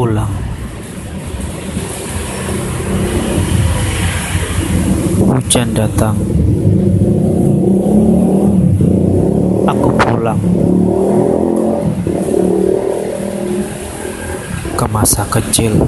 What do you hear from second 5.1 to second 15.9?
Hujan datang. Aku pulang ke masa kecil.